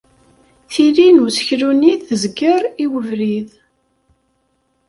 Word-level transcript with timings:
Tili 0.71 1.07
n 1.15 1.17
useklu-nni 1.25 1.93
tezger 2.07 2.61
i 2.83 2.85
webrid. 2.91 3.51